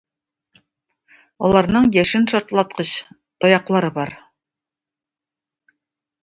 Аларның 1.49 1.85
яшен 1.97 2.25
шартлаткыч 2.31 2.95
таяклары 3.45 3.93
бар. 4.01 4.17